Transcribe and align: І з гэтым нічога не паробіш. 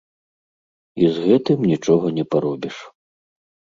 І 1.03 1.11
з 1.17 1.27
гэтым 1.27 1.59
нічога 1.73 2.05
не 2.19 2.25
паробіш. 2.33 2.77